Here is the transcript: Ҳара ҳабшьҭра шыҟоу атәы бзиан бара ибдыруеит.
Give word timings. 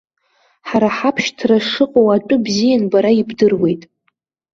Ҳара 0.67 0.89
ҳабшьҭра 0.97 1.57
шыҟоу 1.69 2.07
атәы 2.15 2.35
бзиан 2.43 2.83
бара 2.91 3.11
ибдыруеит. 3.21 3.81